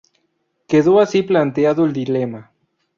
Quedó 0.67 0.99
así 0.99 1.21
planteado 1.21 1.85
el 1.85 1.93
dilema. 1.93 2.49